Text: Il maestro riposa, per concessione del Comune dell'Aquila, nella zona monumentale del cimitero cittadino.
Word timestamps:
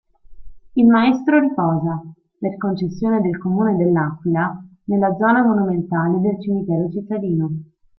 Il 0.73 0.87
maestro 0.87 1.37
riposa, 1.37 2.01
per 2.39 2.57
concessione 2.57 3.21
del 3.21 3.37
Comune 3.37 3.75
dell'Aquila, 3.75 4.59
nella 4.85 5.15
zona 5.15 5.43
monumentale 5.43 6.19
del 6.19 6.41
cimitero 6.41 6.89
cittadino. 6.89 7.51